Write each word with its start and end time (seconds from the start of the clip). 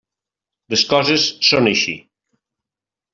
Les 0.73 0.85
coses 0.93 1.25
són 1.49 1.69
així. 1.73 1.93